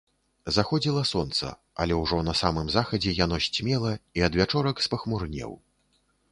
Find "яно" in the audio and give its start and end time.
3.23-3.41